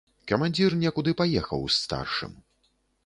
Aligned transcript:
Камандзір 0.29 0.71
некуды 0.83 1.13
паехаў 1.21 1.61
з 1.75 1.83
старшым. 1.85 2.33